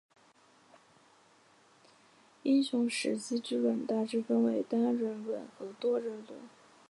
[2.41, 6.39] 英雄时机之轮大致分为单人轮和多人轮。